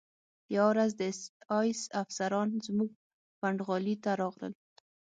[0.55, 1.19] یوه ورځ د اېس
[1.57, 2.89] ایس افسران زموږ
[3.39, 4.53] پنډغالي ته راغلل